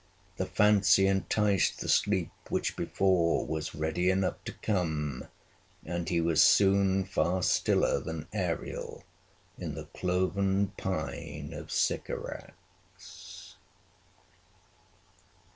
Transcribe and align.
The 0.37 0.47
fancy 0.47 1.05
enticed 1.05 1.79
the 1.79 1.87
sleep 1.87 2.31
which 2.49 2.75
before 2.75 3.45
was 3.45 3.75
ready 3.75 4.09
enough 4.09 4.43
to 4.45 4.53
come, 4.53 5.25
and 5.85 6.09
he 6.09 6.19
was 6.19 6.41
soon 6.41 7.03
far 7.05 7.43
stiller 7.43 7.99
than 7.99 8.27
Ariel 8.33 9.03
in 9.59 9.75
the 9.75 9.85
cloven 9.93 10.69
pine 10.75 11.53
of 11.53 11.71
Sycorax. 11.71 13.57